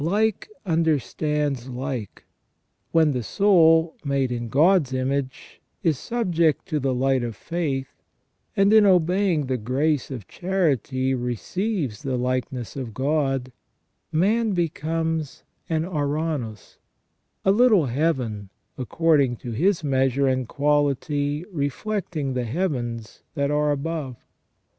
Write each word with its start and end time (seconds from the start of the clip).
Like 0.03 0.49
understands 0.65 1.69
like. 1.69 2.23
When 2.91 3.11
the 3.11 3.21
soul, 3.21 3.95
made 4.03 4.31
in 4.31 4.49
God's 4.49 4.93
image, 4.93 5.61
is 5.83 5.99
subject 5.99 6.65
to 6.69 6.79
the 6.79 6.91
light 6.95 7.21
of 7.21 7.37
faith^ 7.37 7.85
and 8.57 8.73
in 8.73 8.87
obeying 8.87 9.45
the 9.45 9.57
grace 9.59 10.09
of 10.09 10.27
charity 10.27 11.13
receives 11.13 12.01
the 12.01 12.17
likeness 12.17 12.75
of 12.75 12.95
God, 12.95 13.51
man 14.11 14.53
becomes 14.53 15.43
an 15.69 15.83
ouranos, 15.83 16.77
a 17.45 17.51
little 17.51 17.85
heaven, 17.85 18.49
according 18.79 19.35
to 19.35 19.51
his 19.51 19.83
measure 19.83 20.27
and 20.27 20.47
quality 20.47 21.45
reflecting 21.51 22.33
the 22.33 22.45
heavens 22.45 23.21
that 23.35 23.51
are 23.51 23.69
above. 23.69 24.15